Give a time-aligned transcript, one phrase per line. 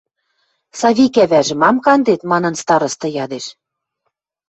[0.79, 3.45] –Савик ӓвӓжӹ, мам кандет?– манын, староста ядеш.